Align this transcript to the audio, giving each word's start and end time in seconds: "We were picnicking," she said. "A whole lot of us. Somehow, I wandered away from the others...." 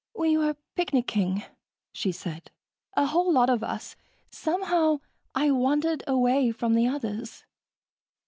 "We 0.15 0.35
were 0.35 0.55
picnicking," 0.75 1.43
she 1.93 2.11
said. 2.11 2.49
"A 2.97 3.05
whole 3.05 3.31
lot 3.31 3.51
of 3.51 3.63
us. 3.63 3.95
Somehow, 4.31 4.99
I 5.35 5.51
wandered 5.51 6.03
away 6.07 6.49
from 6.51 6.73
the 6.73 6.87
others...." 6.87 7.43